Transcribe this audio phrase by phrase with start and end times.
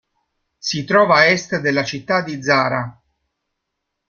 [0.57, 2.99] Si trova a est della città di Zara.